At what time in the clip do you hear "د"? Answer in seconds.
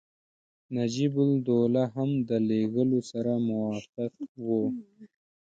2.29-2.31